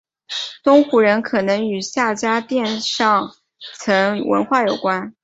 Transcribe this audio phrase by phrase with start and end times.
[0.63, 3.35] 东胡人可能与夏家店上
[3.75, 5.13] 层文化相关。